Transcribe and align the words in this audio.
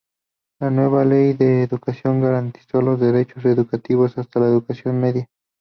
La 0.59 0.71
nueva 0.71 1.05
ley 1.05 1.33
de 1.33 1.61
educación 1.61 2.21
garantizó 2.21 2.81
los 2.81 2.99
derechos 2.99 3.45
educativos 3.45 4.17
hasta 4.17 4.39
la 4.39 4.47
educación 4.47 4.99
media. 4.99 5.27